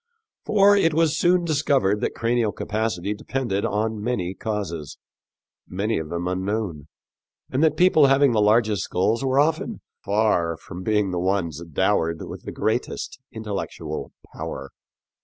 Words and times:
For 0.47 0.75
it 0.75 0.95
was 0.95 1.15
soon 1.15 1.45
discovered 1.45 2.01
that 2.01 2.15
cranial 2.15 2.51
capacity 2.51 3.13
depended 3.13 3.63
on 3.63 4.01
many 4.03 4.33
causes 4.33 4.97
many 5.67 5.99
of 5.99 6.09
them 6.09 6.27
unknown 6.27 6.87
and 7.51 7.63
that 7.63 7.77
people 7.77 8.07
having 8.07 8.31
the 8.31 8.41
largest 8.41 8.81
skulls 8.81 9.23
were 9.23 9.39
often 9.39 9.81
far 10.03 10.57
from 10.57 10.81
being 10.81 11.11
the 11.11 11.19
ones 11.19 11.61
dowered 11.71 12.23
with 12.23 12.45
the 12.45 12.51
greatest 12.51 13.19
intellectual 13.31 14.11
power. 14.33 14.71